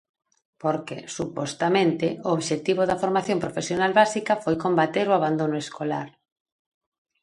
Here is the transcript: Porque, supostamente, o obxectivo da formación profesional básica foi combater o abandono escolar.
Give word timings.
Porque, 0.63 0.97
supostamente, 1.17 2.07
o 2.27 2.29
obxectivo 2.37 2.81
da 2.85 2.99
formación 3.03 3.37
profesional 3.45 3.91
básica 4.01 4.33
foi 4.43 4.55
combater 4.65 5.05
o 5.07 5.15
abandono 5.19 5.55
escolar. 5.65 6.09